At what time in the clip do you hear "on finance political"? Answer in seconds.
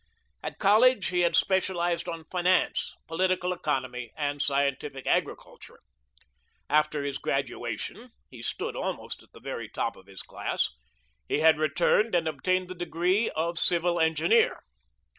2.09-3.53